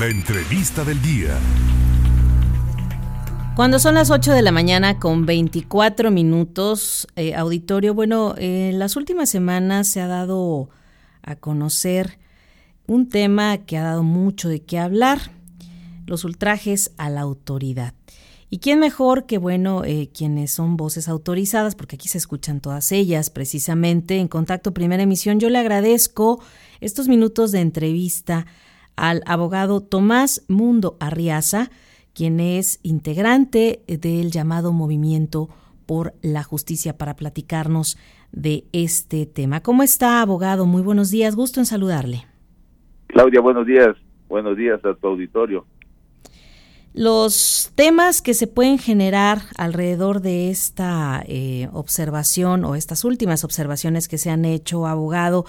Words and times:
La 0.00 0.06
entrevista 0.06 0.84
del 0.84 1.02
día. 1.02 1.38
Cuando 3.54 3.78
son 3.78 3.94
las 3.96 4.10
8 4.10 4.32
de 4.32 4.40
la 4.40 4.50
mañana 4.50 4.98
con 4.98 5.26
24 5.26 6.10
minutos, 6.10 7.06
eh, 7.14 7.34
auditorio, 7.34 7.92
bueno, 7.92 8.34
en 8.38 8.78
las 8.78 8.96
últimas 8.96 9.28
semanas 9.28 9.88
se 9.88 10.00
ha 10.00 10.06
dado 10.06 10.70
a 11.20 11.36
conocer 11.36 12.18
un 12.86 13.10
tema 13.10 13.58
que 13.58 13.76
ha 13.76 13.82
dado 13.82 14.02
mucho 14.02 14.48
de 14.48 14.62
qué 14.62 14.78
hablar, 14.78 15.30
los 16.06 16.24
ultrajes 16.24 16.92
a 16.96 17.10
la 17.10 17.20
autoridad. 17.20 17.92
¿Y 18.48 18.60
quién 18.60 18.78
mejor 18.78 19.26
que, 19.26 19.36
bueno, 19.36 19.84
eh, 19.84 20.08
quienes 20.14 20.52
son 20.52 20.78
voces 20.78 21.06
autorizadas, 21.06 21.74
porque 21.74 21.96
aquí 21.96 22.08
se 22.08 22.16
escuchan 22.16 22.62
todas 22.62 22.92
ellas, 22.92 23.28
precisamente 23.28 24.16
en 24.16 24.28
Contacto 24.28 24.72
Primera 24.72 25.02
Emisión? 25.02 25.38
Yo 25.38 25.50
le 25.50 25.58
agradezco 25.58 26.42
estos 26.80 27.08
minutos 27.08 27.52
de 27.52 27.60
entrevista 27.60 28.46
al 28.96 29.22
abogado 29.26 29.80
Tomás 29.80 30.44
Mundo 30.48 30.96
Arriaza, 31.00 31.70
quien 32.14 32.40
es 32.40 32.80
integrante 32.82 33.82
del 33.86 34.30
llamado 34.30 34.72
Movimiento 34.72 35.48
por 35.86 36.14
la 36.22 36.42
Justicia, 36.42 36.96
para 36.96 37.16
platicarnos 37.16 37.98
de 38.32 38.64
este 38.72 39.26
tema. 39.26 39.60
¿Cómo 39.60 39.82
está, 39.82 40.20
abogado? 40.22 40.66
Muy 40.66 40.82
buenos 40.82 41.10
días, 41.10 41.36
gusto 41.36 41.60
en 41.60 41.66
saludarle. 41.66 42.26
Claudia, 43.08 43.40
buenos 43.40 43.66
días. 43.66 43.96
Buenos 44.28 44.56
días 44.56 44.82
a 44.84 44.94
tu 44.94 45.06
auditorio. 45.06 45.66
Los 46.94 47.70
temas 47.74 48.20
que 48.20 48.34
se 48.34 48.46
pueden 48.46 48.78
generar 48.78 49.42
alrededor 49.56 50.20
de 50.20 50.50
esta 50.50 51.24
eh, 51.26 51.68
observación 51.72 52.64
o 52.64 52.74
estas 52.74 53.04
últimas 53.04 53.44
observaciones 53.44 54.08
que 54.08 54.18
se 54.18 54.30
han 54.30 54.44
hecho, 54.44 54.86
abogado, 54.86 55.46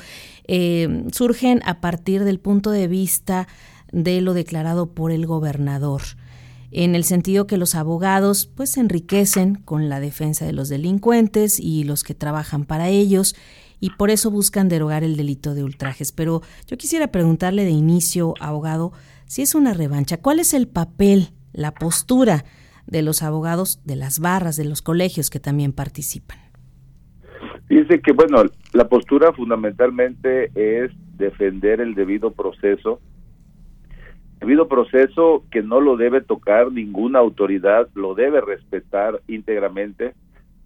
eh, 0.48 1.05
surgen 1.11 1.61
a 1.65 1.81
partir 1.81 2.23
del 2.23 2.39
punto 2.39 2.71
de 2.71 2.87
vista 2.87 3.48
de 3.91 4.21
lo 4.21 4.34
declarado 4.34 4.93
por 4.93 5.11
el 5.11 5.25
gobernador 5.25 6.01
en 6.73 6.95
el 6.95 7.03
sentido 7.03 7.45
que 7.45 7.57
los 7.57 7.75
abogados 7.75 8.48
pues 8.48 8.71
se 8.71 8.79
enriquecen 8.79 9.55
con 9.55 9.90
la 9.90 9.99
defensa 9.99 10.43
de 10.46 10.53
los 10.53 10.70
delincuentes 10.70 11.59
y 11.59 11.84
los 11.84 12.03
que 12.03 12.15
trabajan 12.15 12.65
para 12.65 12.90
ellos 12.90 13.35
y 13.79 13.91
por 13.91 14.09
eso 14.09 14.31
buscan 14.31 14.70
derogar 14.70 15.03
el 15.03 15.15
delito 15.15 15.53
de 15.53 15.63
ultrajes. 15.63 16.12
Pero 16.12 16.41
yo 16.68 16.77
quisiera 16.77 17.07
preguntarle 17.07 17.63
de 17.63 17.71
inicio, 17.71 18.34
abogado, 18.40 18.91
si 19.26 19.41
es 19.41 19.55
una 19.55 19.74
revancha, 19.74 20.21
¿cuál 20.21 20.40
es 20.40 20.54
el 20.54 20.68
papel, 20.68 21.29
la 21.54 21.71
postura 21.74 22.46
de 22.85 23.02
los 23.02 23.24
abogados 23.24 23.82
de 23.85 23.96
las 23.96 24.20
barras, 24.20 24.57
de 24.57 24.65
los 24.65 24.82
colegios 24.82 25.30
que 25.30 25.40
también 25.40 25.74
participan? 25.74 26.38
Dice 27.70 28.02
que, 28.02 28.12
bueno, 28.12 28.43
la 28.74 28.88
postura 28.88 29.34
fundamentalmente 29.34 30.52
es 30.55 30.91
defender 31.18 31.82
el 31.82 31.96
debido 31.96 32.32
proceso 32.32 32.99
debido 34.43 34.68
proceso 34.68 35.46
que 35.52 35.62
no 35.62 35.80
lo 35.80 35.96
debe 35.96 36.20
tocar 36.20 36.70
ninguna 36.70 37.20
autoridad, 37.20 37.87
lo 37.96 38.13
debe 38.13 38.41
respetar 38.41 39.21
íntegramente, 39.26 40.15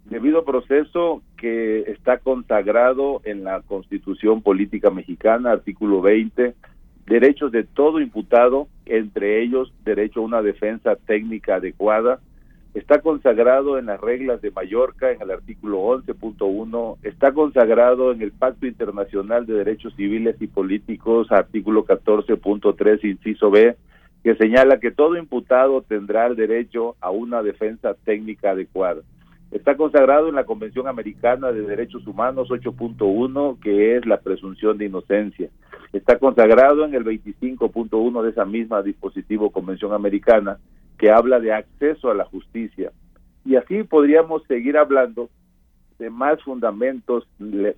debido 0.06 0.44
proceso 0.44 1.22
que 1.36 1.82
está 1.82 2.18
consagrado 2.18 3.20
en 3.22 3.44
la 3.44 3.60
Constitución 3.60 4.42
Política 4.42 4.90
Mexicana, 4.90 5.52
artículo 5.52 6.02
20, 6.02 6.56
derechos 7.08 7.50
de 7.52 7.64
todo 7.64 8.00
imputado, 8.00 8.68
entre 8.86 9.42
ellos 9.42 9.72
derecho 9.84 10.20
a 10.20 10.24
una 10.24 10.42
defensa 10.42 10.96
técnica 10.96 11.56
adecuada, 11.56 12.20
está 12.74 13.00
consagrado 13.00 13.78
en 13.78 13.86
las 13.86 14.00
reglas 14.00 14.40
de 14.42 14.50
Mallorca, 14.50 15.10
en 15.10 15.20
el 15.22 15.30
artículo 15.30 15.78
11.1, 15.80 16.98
está 17.02 17.32
consagrado 17.32 18.12
en 18.12 18.22
el 18.22 18.32
Pacto 18.32 18.66
Internacional 18.66 19.46
de 19.46 19.54
Derechos 19.54 19.94
Civiles 19.96 20.36
y 20.40 20.46
Políticos, 20.46 21.32
artículo 21.32 21.84
14.3, 21.84 23.04
inciso 23.04 23.50
B, 23.50 23.76
que 24.22 24.34
señala 24.36 24.78
que 24.78 24.90
todo 24.90 25.16
imputado 25.16 25.82
tendrá 25.82 26.26
el 26.26 26.36
derecho 26.36 26.96
a 27.00 27.10
una 27.10 27.42
defensa 27.42 27.94
técnica 28.04 28.50
adecuada. 28.50 29.02
Está 29.50 29.76
consagrado 29.76 30.28
en 30.28 30.34
la 30.34 30.44
Convención 30.44 30.88
Americana 30.88 31.52
de 31.52 31.62
Derechos 31.62 32.06
Humanos 32.06 32.48
8.1, 32.50 33.58
que 33.60 33.96
es 33.96 34.04
la 34.04 34.20
presunción 34.20 34.76
de 34.76 34.86
inocencia. 34.86 35.48
Está 35.92 36.18
consagrado 36.18 36.84
en 36.84 36.94
el 36.94 37.04
25.1 37.04 38.22
de 38.22 38.30
esa 38.30 38.44
misma 38.44 38.82
dispositivo 38.82 39.50
Convención 39.50 39.94
Americana, 39.94 40.58
que 40.98 41.10
habla 41.10 41.40
de 41.40 41.52
acceso 41.52 42.10
a 42.10 42.14
la 42.14 42.26
justicia. 42.26 42.92
Y 43.46 43.56
así 43.56 43.84
podríamos 43.84 44.42
seguir 44.44 44.76
hablando 44.76 45.30
de 45.98 46.10
más 46.10 46.42
fundamentos 46.42 47.26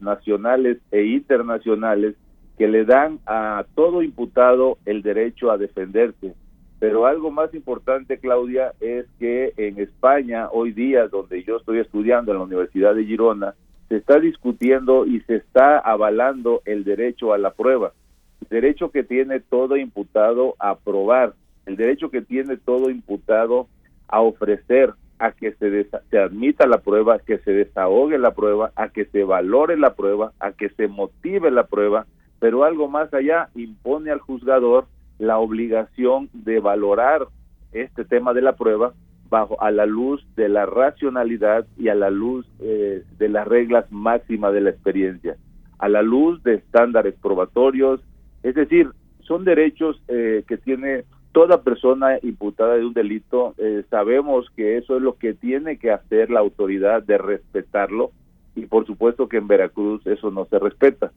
nacionales 0.01 0.79
e 0.91 1.05
internacionales 1.05 2.17
que 2.59 2.67
le 2.67 2.85
dan 2.85 3.21
a 3.27 3.65
todo 3.75 4.03
imputado 4.03 4.79
el 4.85 5.03
derecho 5.03 5.51
a 5.51 5.57
defenderse. 5.57 6.35
Pero 6.81 7.07
algo 7.07 7.31
más 7.31 7.55
importante, 7.55 8.19
Claudia, 8.19 8.73
es 8.81 9.07
que 9.19 9.53
en 9.57 9.79
España, 9.79 10.49
hoy 10.51 10.73
día, 10.73 11.07
donde 11.07 11.45
yo 11.45 11.59
estoy 11.59 11.79
estudiando 11.79 12.33
en 12.33 12.39
la 12.39 12.45
Universidad 12.45 12.95
de 12.95 13.05
Girona, 13.05 13.55
se 13.89 13.97
está 13.99 14.19
discutiendo 14.19 15.07
y 15.07 15.21
se 15.21 15.37
está 15.37 15.79
avalando 15.79 16.63
el 16.65 16.83
derecho 16.85 17.33
a 17.33 17.39
la 17.39 17.53
prueba, 17.53 17.93
el 18.41 18.49
derecho 18.49 18.91
que 18.91 19.05
tiene 19.05 19.41
todo 19.41 19.77
imputado 19.77 20.57
a 20.59 20.75
probar 20.77 21.35
el 21.67 21.77
derecho 21.77 22.11
que 22.11 22.23
tiene 22.23 22.57
todo 22.57 22.91
imputado 22.91 23.69
a 24.09 24.21
ofrecer 24.21 24.95
a 25.19 25.33
que 25.33 25.53
se, 25.53 25.89
se 26.11 26.19
admita 26.19 26.67
la 26.67 26.79
prueba, 26.79 27.19
que 27.19 27.39
se 27.39 27.53
desahogue 27.53 28.19
la 28.19 28.35
prueba, 28.35 28.73
a 28.75 28.89
que 28.89 29.05
se 29.05 29.23
valore 29.23 29.77
la 29.77 29.95
prueba, 29.95 30.33
a 30.41 30.53
que 30.53 30.71
se 30.71 30.89
motive 30.89 31.51
la 31.51 31.65
prueba, 31.65 32.07
pero 32.39 32.65
algo 32.65 32.89
más 32.89 33.13
allá 33.13 33.51
impone 33.55 34.11
al 34.11 34.19
juzgador 34.19 34.87
la 35.21 35.39
obligación 35.39 36.29
de 36.33 36.59
valorar 36.59 37.29
este 37.73 38.05
tema 38.05 38.33
de 38.33 38.43
la 38.43 38.57
prueba 38.57 38.95
bajo 39.29 39.63
a 39.63 39.71
la 39.71 39.87
luz 39.87 40.27
de 40.35 40.49
la 40.49 40.67
racionalidad 40.67 41.67
y 41.79 41.89
a 41.89 41.95
la 41.95 42.11
luz 42.11 42.47
eh, 42.59 43.05
de 43.19 43.29
las 43.29 43.47
reglas 43.47 43.85
máximas 43.93 44.53
de 44.53 44.63
la 44.63 44.71
experiencia, 44.71 45.37
a 45.79 45.89
la 45.89 46.03
luz 46.03 46.43
de 46.43 46.55
estándares 46.55 47.15
probatorios, 47.23 48.01
es 48.43 48.55
decir, 48.55 48.91
son 49.21 49.45
derechos 49.45 50.03
eh, 50.09 50.43
que 50.49 50.57
tiene 50.57 51.05
toda 51.33 51.63
persona 51.63 52.19
imputada 52.23 52.75
de 52.75 52.85
un 52.85 52.95
delito, 52.95 53.55
eh, 53.59 53.85
sabemos 53.89 54.51
que 54.57 54.79
eso 54.79 54.97
es 54.97 55.03
lo 55.03 55.17
que 55.17 55.35
tiene 55.35 55.77
que 55.79 55.93
hacer 55.93 56.31
la 56.31 56.41
autoridad 56.41 57.03
de 57.03 57.19
respetarlo 57.19 58.11
y 58.57 58.67
por 58.67 58.85
supuesto 58.87 59.29
que 59.29 59.37
en 59.37 59.47
Veracruz 59.47 60.05
eso 60.07 60.31
no 60.31 60.47
se 60.47 60.59
respeta. 60.59 61.13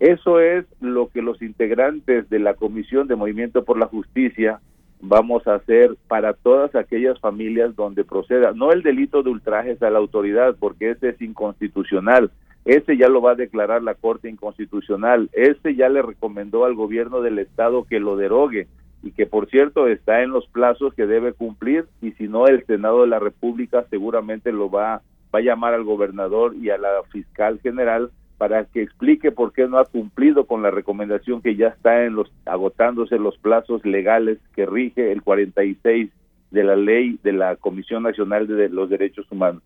Eso 0.00 0.40
es 0.40 0.64
lo 0.80 1.08
que 1.08 1.22
los 1.22 1.42
integrantes 1.42 2.28
de 2.30 2.38
la 2.38 2.54
Comisión 2.54 3.08
de 3.08 3.16
Movimiento 3.16 3.64
por 3.64 3.78
la 3.78 3.86
Justicia 3.86 4.60
vamos 5.00 5.46
a 5.46 5.56
hacer 5.56 5.96
para 6.08 6.34
todas 6.34 6.74
aquellas 6.74 7.18
familias 7.20 7.74
donde 7.76 8.04
proceda, 8.04 8.52
no 8.52 8.72
el 8.72 8.82
delito 8.82 9.22
de 9.22 9.30
ultrajes 9.30 9.82
a 9.82 9.90
la 9.90 9.98
autoridad, 9.98 10.56
porque 10.58 10.90
ese 10.90 11.10
es 11.10 11.22
inconstitucional, 11.22 12.30
ese 12.64 12.96
ya 12.96 13.08
lo 13.08 13.22
va 13.22 13.32
a 13.32 13.36
declarar 13.36 13.82
la 13.82 13.94
Corte 13.94 14.28
Inconstitucional, 14.28 15.30
ese 15.32 15.76
ya 15.76 15.88
le 15.88 16.02
recomendó 16.02 16.64
al 16.64 16.74
gobierno 16.74 17.20
del 17.20 17.38
Estado 17.38 17.84
que 17.84 18.00
lo 18.00 18.16
derogue, 18.16 18.66
y 19.02 19.12
que 19.12 19.26
por 19.26 19.48
cierto 19.48 19.86
está 19.86 20.22
en 20.22 20.30
los 20.30 20.46
plazos 20.48 20.92
que 20.94 21.06
debe 21.06 21.32
cumplir 21.32 21.86
y 22.02 22.12
si 22.12 22.28
no 22.28 22.46
el 22.46 22.64
Senado 22.66 23.02
de 23.02 23.08
la 23.08 23.18
República 23.18 23.84
seguramente 23.90 24.52
lo 24.52 24.70
va, 24.70 25.02
va 25.34 25.38
a 25.38 25.42
llamar 25.42 25.74
al 25.74 25.84
gobernador 25.84 26.56
y 26.56 26.70
a 26.70 26.78
la 26.78 26.90
fiscal 27.10 27.60
general 27.60 28.10
para 28.38 28.64
que 28.64 28.82
explique 28.82 29.32
por 29.32 29.52
qué 29.52 29.66
no 29.66 29.78
ha 29.78 29.84
cumplido 29.84 30.46
con 30.46 30.62
la 30.62 30.70
recomendación 30.70 31.42
que 31.42 31.56
ya 31.56 31.68
está 31.68 32.04
en 32.04 32.14
los 32.14 32.32
agotándose 32.46 33.18
los 33.18 33.36
plazos 33.36 33.84
legales 33.84 34.38
que 34.54 34.64
rige 34.64 35.10
el 35.10 35.22
46 35.22 36.10
de 36.52 36.64
la 36.64 36.76
ley 36.76 37.18
de 37.24 37.32
la 37.32 37.56
Comisión 37.56 38.04
Nacional 38.04 38.46
de 38.46 38.68
los 38.68 38.88
Derechos 38.88 39.26
Humanos. 39.30 39.62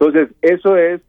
Entonces, 0.00 0.30
eso 0.40 0.76
es 0.76 1.02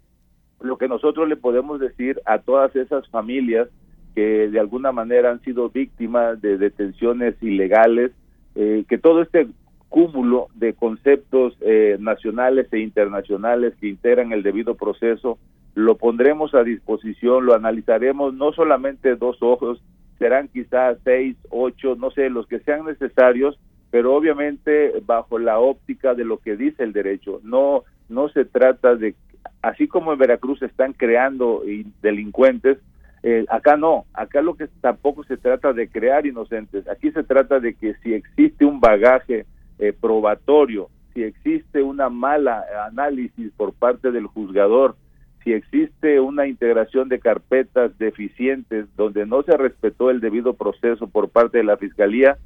lo 0.61 0.77
que 0.77 0.89
nosotros 0.89 1.27
le 1.29 1.37
podemos 1.37 1.79
decir 1.79 2.19
a 2.25 2.39
todas 2.39 2.75
esas 2.75 3.07
familias 3.09 3.69
que 4.13 4.49
de 4.49 4.59
alguna 4.59 4.91
manera 4.91 5.31
han 5.31 5.41
sido 5.41 5.69
víctimas 5.69 6.41
de 6.41 6.57
detenciones 6.57 7.35
ilegales, 7.41 8.11
eh, 8.55 8.83
que 8.89 8.97
todo 8.97 9.21
este 9.21 9.47
cúmulo 9.87 10.47
de 10.55 10.73
conceptos 10.73 11.55
eh, 11.61 11.97
nacionales 11.99 12.67
e 12.73 12.79
internacionales 12.79 13.73
que 13.79 13.87
integran 13.87 14.33
el 14.33 14.43
debido 14.43 14.75
proceso, 14.75 15.39
lo 15.75 15.97
pondremos 15.97 16.53
a 16.53 16.63
disposición, 16.63 17.45
lo 17.45 17.53
analizaremos 17.53 18.33
no 18.33 18.51
solamente 18.53 19.15
dos 19.15 19.37
ojos, 19.41 19.81
serán 20.17 20.49
quizás 20.49 20.97
seis, 21.03 21.37
ocho, 21.49 21.95
no 21.95 22.11
sé, 22.11 22.29
los 22.29 22.47
que 22.47 22.59
sean 22.59 22.85
necesarios, 22.85 23.57
pero 23.89 24.13
obviamente 24.13 24.93
bajo 25.05 25.39
la 25.39 25.59
óptica 25.59 26.13
de 26.13 26.25
lo 26.25 26.37
que 26.37 26.55
dice 26.55 26.83
el 26.83 26.93
derecho. 26.93 27.39
No, 27.43 27.83
no 28.09 28.29
se 28.29 28.45
trata 28.45 28.95
de, 28.95 29.15
así 29.61 29.87
como 29.87 30.11
en 30.11 30.19
Veracruz 30.19 30.61
están 30.61 30.93
creando 30.93 31.63
delincuentes, 32.01 32.77
eh, 33.23 33.45
acá 33.49 33.75
no, 33.75 34.05
acá 34.13 34.41
lo 34.41 34.55
que 34.55 34.67
tampoco 34.81 35.23
se 35.23 35.37
trata 35.37 35.73
de 35.73 35.89
crear 35.89 36.25
inocentes, 36.25 36.87
aquí 36.87 37.11
se 37.11 37.23
trata 37.23 37.59
de 37.59 37.73
que 37.73 37.95
si 37.95 38.13
existe 38.13 38.65
un 38.65 38.79
bagaje 38.79 39.45
eh, 39.77 39.93
probatorio, 39.93 40.89
si 41.13 41.23
existe 41.23 41.81
una 41.81 42.09
mala 42.09 42.63
análisis 42.87 43.51
por 43.57 43.73
parte 43.73 44.11
del 44.11 44.27
juzgador, 44.27 44.95
si 45.43 45.53
existe 45.53 46.19
una 46.19 46.47
integración 46.47 47.09
de 47.09 47.19
carpetas 47.19 47.97
deficientes 47.97 48.85
donde 48.95 49.25
no 49.25 49.43
se 49.43 49.55
respetó 49.55 50.09
el 50.09 50.19
debido 50.19 50.53
proceso 50.53 51.07
por 51.07 51.29
parte 51.29 51.59
de 51.59 51.63
la 51.63 51.77
fiscalía, 51.77 52.37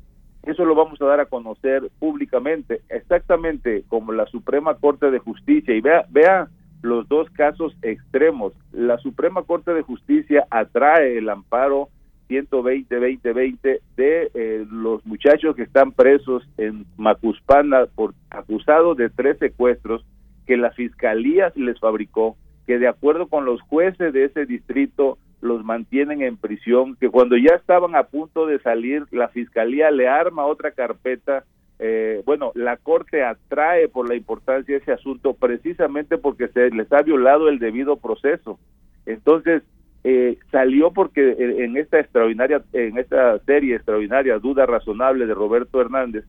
Eso 0.43 0.65
lo 0.65 0.75
vamos 0.75 1.01
a 1.01 1.05
dar 1.05 1.21
a 1.21 1.25
conocer 1.25 1.89
públicamente, 1.99 2.81
exactamente 2.89 3.85
como 3.87 4.11
la 4.11 4.25
Suprema 4.25 4.75
Corte 4.75 5.09
de 5.09 5.19
Justicia. 5.19 5.73
Y 5.73 5.79
vea, 5.79 6.05
vea 6.09 6.49
los 6.81 7.07
dos 7.07 7.29
casos 7.29 7.73
extremos. 7.81 8.51
La 8.73 8.97
Suprema 8.97 9.43
Corte 9.43 9.73
de 9.73 9.83
Justicia 9.83 10.45
atrae 10.49 11.17
el 11.17 11.29
amparo 11.29 11.87
120-2020 12.29 13.79
de 13.95 14.31
eh, 14.33 14.65
los 14.69 15.05
muchachos 15.05 15.55
que 15.55 15.63
están 15.63 15.93
presos 15.93 16.43
en 16.57 16.85
Macuspana 16.97 17.85
por 17.95 18.13
acusados 18.29 18.97
de 18.97 19.09
tres 19.09 19.37
secuestros 19.39 20.05
que 20.45 20.57
la 20.57 20.71
fiscalía 20.71 21.51
les 21.55 21.79
fabricó, 21.79 22.35
que 22.65 22.79
de 22.79 22.87
acuerdo 22.87 23.27
con 23.27 23.45
los 23.45 23.61
jueces 23.61 24.13
de 24.13 24.25
ese 24.25 24.45
distrito 24.45 25.17
los 25.41 25.63
mantienen 25.63 26.21
en 26.21 26.37
prisión, 26.37 26.95
que 26.95 27.09
cuando 27.09 27.35
ya 27.35 27.55
estaban 27.55 27.95
a 27.95 28.03
punto 28.03 28.45
de 28.45 28.59
salir, 28.59 29.03
la 29.11 29.27
fiscalía 29.27 29.91
le 29.91 30.07
arma 30.07 30.45
otra 30.45 30.71
carpeta. 30.71 31.43
Eh, 31.79 32.23
bueno, 32.25 32.51
la 32.55 32.77
Corte 32.77 33.23
atrae 33.23 33.89
por 33.89 34.07
la 34.07 34.15
importancia 34.15 34.73
de 34.73 34.81
ese 34.81 34.93
asunto 34.93 35.33
precisamente 35.33 36.17
porque 36.17 36.47
se 36.47 36.69
les 36.69 36.89
ha 36.93 37.01
violado 37.01 37.49
el 37.49 37.59
debido 37.59 37.97
proceso. 37.97 38.57
Entonces, 39.05 39.63
eh, 40.05 40.37
salió 40.51 40.91
porque 40.91 41.35
en 41.39 41.75
esta 41.75 41.99
extraordinaria, 41.99 42.61
en 42.71 42.97
esta 42.97 43.39
serie 43.39 43.75
extraordinaria, 43.75 44.39
Duda 44.39 44.65
Razonable 44.65 45.25
de 45.25 45.33
Roberto 45.33 45.81
Hernández, 45.81 46.25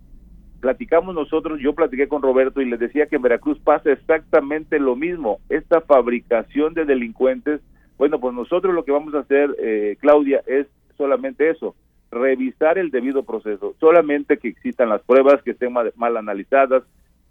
platicamos 0.65 1.15
nosotros, 1.15 1.61
yo 1.61 1.75
platiqué 1.75 2.09
con 2.09 2.23
Roberto 2.23 2.63
y 2.63 2.65
le 2.65 2.79
decía 2.79 3.07
que 3.07 3.17
en 3.17 3.23
Veracruz 3.23 3.59
pasa 3.61 3.93
exactamente 3.93 4.79
lo 4.79 4.97
mismo, 4.97 5.39
esta 5.51 5.83
fabricación 5.83 6.73
de 6.73 6.87
delincuentes 6.87 7.61
bueno, 7.99 8.19
pues 8.19 8.35
nosotros 8.35 8.75
lo 8.75 8.85
que 8.85 8.93
vamos 8.93 9.15
a 9.15 9.21
hacer, 9.21 9.55
eh, 9.59 9.97
Claudia, 10.01 10.43
es 10.47 10.67
solamente 10.97 11.51
eso, 11.51 11.75
revisar 12.11 12.79
el 12.79 12.91
debido 12.91 13.23
proceso, 13.23 13.75
solamente 13.79 14.39
que 14.39 14.49
existan 14.49 14.89
las 14.89 15.03
pruebas, 15.03 15.43
que 15.43 15.53
estén 15.53 15.73
mal, 15.73 16.17
analizadas. 16.17 16.83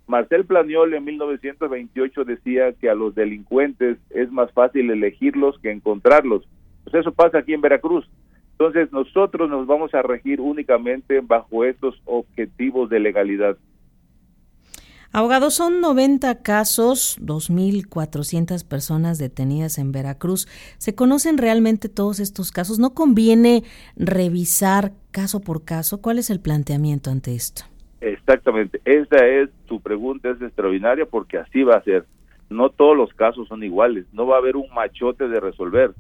Marcel 0.07 0.45
Planiol 0.45 0.94
en 0.94 1.06
1928 1.06 2.25
decía 2.25 2.74
que 2.74 2.89
a 2.89 2.95
los 2.95 3.15
delincuentes 3.15 3.97
es 4.09 4.31
más 4.31 4.51
fácil 4.51 4.89
elegirlos 4.89 5.57
que 5.59 5.71
encontrarlos. 5.71 6.47
Pues 6.83 6.95
eso 6.95 7.13
pasa 7.13 7.39
aquí 7.39 7.53
en 7.53 7.62
Veracruz. 7.62 8.09
Entonces 8.53 8.91
nosotros 8.91 9.50
nos 9.50 9.67
vamos 9.67 9.94
a 9.94 10.01
regir 10.01 10.39
únicamente 10.39 11.19
bajo 11.21 11.65
estos 11.65 12.01
objetivos 12.05 12.89
de 12.89 13.00
legalidad. 13.00 13.57
Abogado, 15.15 15.51
son 15.51 15.79
90 15.79 16.41
casos, 16.41 17.19
2.400 17.21 18.67
personas 18.67 19.19
detenidas 19.19 19.77
en 19.77 19.91
Veracruz. 19.91 20.47
¿Se 20.79 20.95
conocen 20.95 21.38
realmente 21.38 21.88
todos 21.88 22.19
estos 22.19 22.51
casos? 22.51 22.79
¿No 22.79 22.95
conviene 22.95 23.61
revisar 23.95 24.94
caso 25.11 25.39
por 25.39 25.65
caso? 25.65 26.01
¿Cuál 26.01 26.17
es 26.17 26.31
el 26.31 26.39
planteamiento 26.39 27.11
ante 27.11 27.35
esto? 27.35 27.63
Exactamente, 28.01 28.81
esa 28.85 29.25
es 29.27 29.50
su 29.67 29.79
pregunta, 29.81 30.31
es 30.31 30.41
extraordinaria 30.41 31.05
porque 31.05 31.38
así 31.38 31.61
va 31.61 31.75
a 31.75 31.83
ser. 31.83 32.05
No 32.50 32.69
todos 32.69 32.97
los 32.97 33.13
casos 33.13 33.47
son 33.47 33.63
iguales, 33.63 34.05
no 34.13 34.25
va 34.25 34.35
a 34.35 34.39
haber 34.39 34.55
un 34.55 34.67
machote 34.73 35.27
de 35.27 35.39
resolver. 35.39 35.91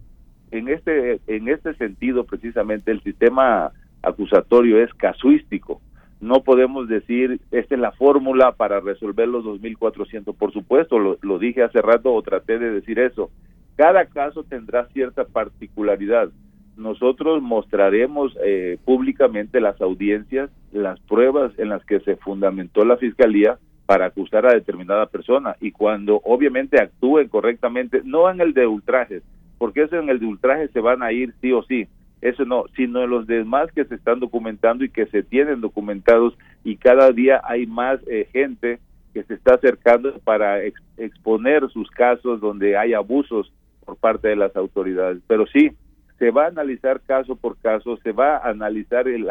En 0.53 0.69
este, 0.69 1.19
en 1.27 1.49
este 1.49 1.73
sentido, 1.75 2.25
precisamente, 2.25 2.91
el 2.91 3.01
sistema 3.01 3.71
acusatorio 4.01 4.81
es 4.81 4.93
casuístico 4.93 5.81
no 6.23 6.41
podemos 6.41 6.87
decir 6.87 7.41
esta 7.51 7.75
es 7.75 7.81
la 7.81 7.91
fórmula 7.91 8.53
para 8.53 8.79
resolver 8.79 9.27
los 9.27 9.43
2.400. 9.43 10.33
Por 10.33 10.53
supuesto, 10.53 10.97
lo, 10.97 11.37
dije 11.37 11.63
hace 11.63 11.81
rato 11.81 12.13
o 12.13 12.21
traté 12.21 12.57
de 12.59 12.71
decir 12.71 12.97
eso. 12.97 13.29
Cada 13.75 14.05
caso 14.05 14.43
tendrá 14.43 14.87
cierta 14.93 15.25
particularidad. 15.25 16.29
Nosotros 16.77 17.41
mostraremos 17.41 18.37
eh, 18.41 18.77
públicamente 18.85 19.59
las 19.59 19.81
audiencias, 19.81 20.49
las 20.71 20.97
pruebas 21.01 21.51
en 21.59 21.67
las 21.67 21.83
que 21.83 21.99
se 21.99 22.15
fundamentó 22.15 22.85
la 22.85 22.95
fiscalía 22.95 23.57
para 23.85 24.05
acusar 24.05 24.45
a 24.45 24.53
determinada 24.53 25.07
persona 25.07 25.57
y 25.59 25.71
cuando 25.71 26.21
obviamente 26.23 26.81
actúen 26.81 27.27
correctamente, 27.27 28.01
no 28.05 28.31
en 28.31 28.39
el 28.39 28.53
de 28.53 28.65
ultrajes, 28.65 29.23
porque 29.63 29.83
eso 29.83 29.97
en 29.97 30.09
el 30.09 30.19
de 30.19 30.25
ultrajes 30.25 30.71
se 30.71 30.81
van 30.81 31.01
a 31.01 31.13
ir 31.13 31.33
sí 31.39 31.53
o 31.53 31.63
sí, 31.63 31.87
eso 32.19 32.43
no, 32.43 32.65
sino 32.75 33.07
los 33.07 33.25
demás 33.27 33.71
que 33.71 33.85
se 33.85 33.95
están 33.95 34.19
documentando 34.19 34.83
y 34.83 34.89
que 34.89 35.05
se 35.05 35.23
tienen 35.23 35.61
documentados 35.61 36.37
y 36.65 36.75
cada 36.75 37.11
día 37.11 37.39
hay 37.45 37.65
más 37.65 38.01
eh, 38.07 38.27
gente 38.33 38.79
que 39.13 39.23
se 39.23 39.35
está 39.35 39.53
acercando 39.53 40.19
para 40.25 40.61
exponer 40.97 41.69
sus 41.69 41.89
casos 41.91 42.41
donde 42.41 42.75
hay 42.75 42.93
abusos 42.93 43.53
por 43.85 43.95
parte 43.95 44.27
de 44.27 44.35
las 44.35 44.53
autoridades. 44.57 45.21
Pero 45.27 45.47
sí, 45.47 45.71
se 46.19 46.29
va 46.29 46.43
a 46.43 46.49
analizar 46.49 46.99
caso 46.99 47.37
por 47.37 47.55
caso, 47.55 47.95
se 48.03 48.11
va 48.11 48.35
a 48.35 48.49
analizar 48.49 49.07
el, 49.07 49.29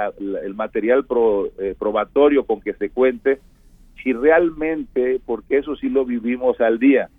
material 0.54 1.04
eh, 1.58 1.74
probatorio 1.78 2.46
con 2.46 2.62
que 2.62 2.72
se 2.72 2.88
cuente, 2.88 3.38
si 4.02 4.14
realmente, 4.14 5.20
porque 5.26 5.58
eso 5.58 5.76
sí 5.76 5.90
lo 5.90 6.06
vivimos 6.06 6.58
al 6.62 6.78
día, 6.78 7.10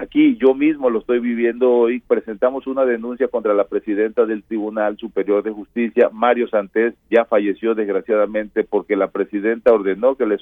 Aquí 0.00 0.38
yo 0.38 0.54
mismo 0.54 0.88
lo 0.88 1.00
estoy 1.00 1.20
viviendo 1.20 1.70
hoy. 1.70 2.00
Presentamos 2.00 2.66
una 2.66 2.86
denuncia 2.86 3.28
contra 3.28 3.52
la 3.52 3.64
presidenta 3.64 4.24
del 4.24 4.42
Tribunal 4.42 4.96
Superior 4.96 5.42
de 5.42 5.50
Justicia, 5.50 6.08
Mario 6.10 6.48
Santés, 6.48 6.94
ya 7.10 7.26
falleció 7.26 7.74
desgraciadamente 7.74 8.64
porque 8.64 8.96
la 8.96 9.08
presidenta 9.08 9.74
ordenó 9.74 10.14
que 10.16 10.24
le, 10.24 10.38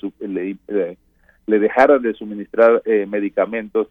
le, 0.69 1.59
dejaran 1.59 2.03
de 2.03 2.15
suministrar 2.15 2.83
eh, 2.85 3.07
medicamentos. 3.07 3.89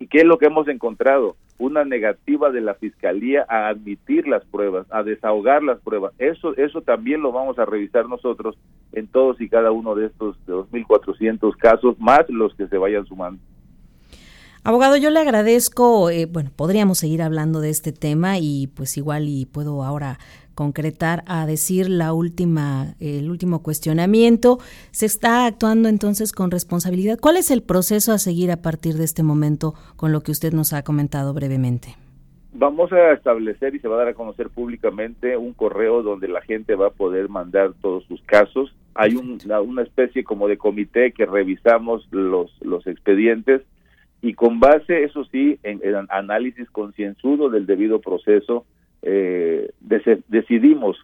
¿Y 0.00 0.08
qué 0.08 0.18
es 0.18 0.24
lo 0.24 0.36
que 0.36 0.46
hemos 0.46 0.66
encontrado? 0.66 1.36
Una 1.58 1.84
negativa 1.84 2.50
de 2.50 2.60
la 2.60 2.74
Fiscalía 2.74 3.46
a 3.48 3.68
admitir 3.68 4.26
las 4.26 4.44
pruebas, 4.46 4.88
a 4.90 5.04
desahogar 5.04 5.62
las 5.62 5.78
pruebas. 5.78 6.12
Eso, 6.18 6.56
eso 6.56 6.80
también 6.82 7.22
lo 7.22 7.30
vamos 7.30 7.56
a 7.60 7.66
revisar 7.66 8.08
nosotros 8.08 8.58
en 8.92 9.06
todos 9.06 9.40
y 9.40 9.48
cada 9.48 9.70
uno 9.70 9.94
de 9.94 10.06
estos 10.06 10.36
2.400 10.48 11.56
casos, 11.56 11.96
más 12.00 12.28
los 12.28 12.52
que 12.56 12.66
se 12.66 12.78
vayan 12.78 13.06
sumando. 13.06 13.40
Abogado, 14.68 14.98
yo 14.98 15.08
le 15.08 15.18
agradezco, 15.18 16.10
eh, 16.10 16.26
bueno, 16.26 16.50
podríamos 16.54 16.98
seguir 16.98 17.22
hablando 17.22 17.62
de 17.62 17.70
este 17.70 17.90
tema 17.90 18.36
y 18.36 18.66
pues 18.76 18.98
igual 18.98 19.26
y 19.26 19.46
puedo 19.46 19.82
ahora 19.82 20.18
concretar 20.54 21.24
a 21.26 21.46
decir 21.46 21.88
la 21.88 22.12
última, 22.12 22.88
el 23.00 23.30
último 23.30 23.62
cuestionamiento. 23.62 24.58
Se 24.90 25.06
está 25.06 25.46
actuando 25.46 25.88
entonces 25.88 26.32
con 26.32 26.50
responsabilidad. 26.50 27.18
¿Cuál 27.18 27.38
es 27.38 27.50
el 27.50 27.62
proceso 27.62 28.12
a 28.12 28.18
seguir 28.18 28.50
a 28.50 28.58
partir 28.58 28.96
de 28.96 29.04
este 29.04 29.22
momento 29.22 29.72
con 29.96 30.12
lo 30.12 30.20
que 30.20 30.32
usted 30.32 30.52
nos 30.52 30.74
ha 30.74 30.82
comentado 30.82 31.32
brevemente? 31.32 31.96
Vamos 32.52 32.92
a 32.92 33.12
establecer 33.12 33.74
y 33.74 33.78
se 33.78 33.88
va 33.88 33.94
a 33.94 34.00
dar 34.00 34.08
a 34.08 34.14
conocer 34.14 34.50
públicamente 34.50 35.38
un 35.38 35.54
correo 35.54 36.02
donde 36.02 36.28
la 36.28 36.42
gente 36.42 36.74
va 36.74 36.88
a 36.88 36.90
poder 36.90 37.30
mandar 37.30 37.72
todos 37.80 38.04
sus 38.04 38.20
casos. 38.24 38.76
Hay 38.94 39.14
una 39.16 39.82
especie 39.82 40.24
como 40.24 40.46
de 40.46 40.58
comité 40.58 41.12
que 41.12 41.24
revisamos 41.24 42.06
los, 42.10 42.54
los 42.60 42.86
expedientes 42.86 43.62
y 44.20 44.34
con 44.34 44.58
base, 44.58 45.04
eso 45.04 45.24
sí, 45.24 45.58
en, 45.62 45.80
análisis 46.08 46.68
concienzudo 46.70 47.50
del 47.50 47.66
debido 47.66 48.00
proceso, 48.00 48.66
eh, 49.02 49.70
decidimos 50.28 50.96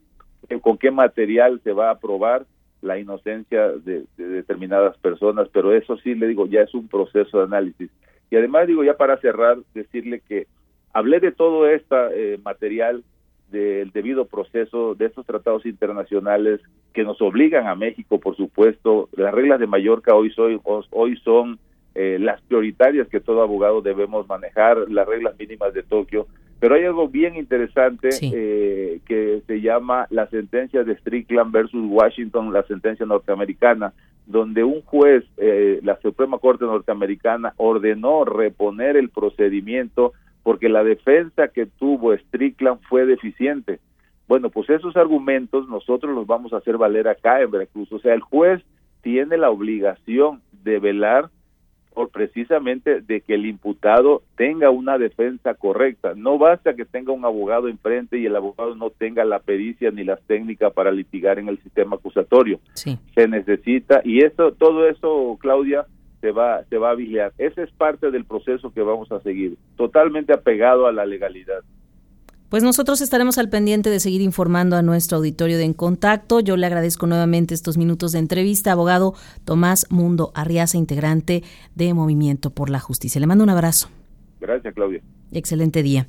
con 0.60 0.78
qué 0.78 0.90
material 0.90 1.60
se 1.62 1.72
va 1.72 1.88
a 1.88 1.92
aprobar 1.92 2.44
la 2.82 2.98
inocencia 2.98 3.68
de, 3.68 4.04
determinadas 4.16 4.96
personas, 4.98 5.48
pero 5.52 5.72
eso 5.72 5.96
sí, 5.98 6.14
le 6.14 6.28
digo, 6.28 6.46
ya 6.46 6.62
es 6.62 6.74
un 6.74 6.88
proceso 6.88 7.38
de 7.38 7.44
análisis. 7.44 7.90
Y 8.30 8.36
además, 8.36 8.66
digo, 8.66 8.84
ya 8.84 8.96
para 8.96 9.16
cerrar, 9.18 9.58
decirle 9.74 10.20
que 10.28 10.46
hablé 10.92 11.20
de 11.20 11.32
todo 11.32 11.68
este 11.68 11.96
eh, 12.14 12.38
material 12.44 13.04
del 13.50 13.90
debido 13.90 14.26
proceso 14.26 14.94
de 14.94 15.06
estos 15.06 15.24
tratados 15.24 15.64
internacionales 15.64 16.60
que 16.92 17.04
nos 17.04 17.22
obligan 17.22 17.68
a 17.68 17.74
México, 17.74 18.18
por 18.18 18.36
supuesto. 18.36 19.08
Las 19.16 19.32
reglas 19.32 19.60
de 19.60 19.66
Mallorca 19.66 20.14
hoy, 20.14 20.30
soy, 20.30 20.60
hoy 20.64 21.16
son 21.18 21.58
eh, 21.94 22.18
las 22.20 22.40
prioritarias 22.42 23.08
que 23.08 23.20
todo 23.20 23.42
abogado 23.42 23.80
debemos 23.80 24.28
manejar, 24.28 24.90
las 24.90 25.06
reglas 25.06 25.38
mínimas 25.38 25.72
de 25.74 25.82
Tokio. 25.82 26.26
Pero 26.58 26.74
hay 26.74 26.84
algo 26.84 27.08
bien 27.08 27.36
interesante 27.36 28.08
eh, 28.22 29.00
que 29.06 29.42
se 29.46 29.60
llama 29.60 30.06
la 30.10 30.26
sentencia 30.28 30.82
de 30.82 30.96
Strickland 30.96 31.52
versus 31.52 31.84
Washington, 31.86 32.52
la 32.52 32.62
sentencia 32.64 33.04
norteamericana, 33.04 33.92
donde 34.26 34.64
un 34.64 34.80
juez, 34.82 35.24
eh, 35.36 35.80
la 35.82 36.00
Suprema 36.00 36.38
Corte 36.38 36.64
norteamericana, 36.64 37.52
ordenó 37.58 38.24
reponer 38.24 38.96
el 38.96 39.10
procedimiento 39.10 40.12
porque 40.42 40.68
la 40.68 40.84
defensa 40.84 41.48
que 41.48 41.66
tuvo 41.66 42.16
Strickland 42.16 42.80
fue 42.88 43.06
deficiente. 43.06 43.80
Bueno, 44.26 44.50
pues 44.50 44.70
esos 44.70 44.96
argumentos 44.96 45.68
nosotros 45.68 46.14
los 46.14 46.26
vamos 46.26 46.52
a 46.52 46.58
hacer 46.58 46.78
valer 46.78 47.08
acá 47.08 47.42
en 47.42 47.50
Veracruz. 47.50 47.92
O 47.92 47.98
sea, 47.98 48.14
el 48.14 48.20
juez 48.20 48.62
tiene 49.02 49.36
la 49.36 49.50
obligación 49.50 50.40
de 50.62 50.78
velar 50.78 51.28
por 51.94 52.10
precisamente 52.10 53.00
de 53.00 53.20
que 53.20 53.34
el 53.34 53.46
imputado 53.46 54.22
tenga 54.36 54.70
una 54.70 54.98
defensa 54.98 55.54
correcta. 55.54 56.12
No 56.16 56.38
basta 56.38 56.74
que 56.74 56.84
tenga 56.84 57.12
un 57.12 57.24
abogado 57.24 57.68
enfrente 57.68 58.18
y 58.18 58.26
el 58.26 58.36
abogado 58.36 58.74
no 58.74 58.90
tenga 58.90 59.24
la 59.24 59.38
pericia 59.38 59.90
ni 59.90 60.04
las 60.04 60.20
técnicas 60.22 60.72
para 60.72 60.90
litigar 60.90 61.38
en 61.38 61.48
el 61.48 61.58
sistema 61.62 61.96
acusatorio. 61.96 62.58
Sí. 62.74 62.98
Se 63.14 63.28
necesita 63.28 64.02
y 64.04 64.24
eso 64.24 64.52
todo 64.52 64.88
eso 64.88 65.38
Claudia 65.40 65.86
se 66.20 66.32
va 66.32 66.64
se 66.64 66.78
va 66.78 66.90
a 66.90 66.94
vigilar. 66.94 67.32
Ese 67.38 67.62
es 67.62 67.70
parte 67.72 68.10
del 68.10 68.24
proceso 68.24 68.72
que 68.72 68.82
vamos 68.82 69.12
a 69.12 69.20
seguir, 69.20 69.56
totalmente 69.76 70.32
apegado 70.32 70.86
a 70.86 70.92
la 70.92 71.06
legalidad. 71.06 71.62
Pues 72.48 72.62
nosotros 72.62 73.00
estaremos 73.00 73.38
al 73.38 73.48
pendiente 73.48 73.90
de 73.90 74.00
seguir 74.00 74.20
informando 74.20 74.76
a 74.76 74.82
nuestro 74.82 75.18
auditorio 75.18 75.58
de 75.58 75.64
En 75.64 75.72
Contacto. 75.72 76.40
Yo 76.40 76.56
le 76.56 76.66
agradezco 76.66 77.06
nuevamente 77.06 77.54
estos 77.54 77.78
minutos 77.78 78.12
de 78.12 78.18
entrevista, 78.18 78.72
abogado 78.72 79.14
Tomás 79.44 79.86
Mundo 79.90 80.30
Arriaza, 80.34 80.76
integrante 80.76 81.42
de 81.74 81.94
Movimiento 81.94 82.50
por 82.50 82.70
la 82.70 82.80
Justicia. 82.80 83.20
Le 83.20 83.26
mando 83.26 83.44
un 83.44 83.50
abrazo. 83.50 83.88
Gracias, 84.40 84.74
Claudia. 84.74 85.00
Excelente 85.32 85.82
día. 85.82 86.02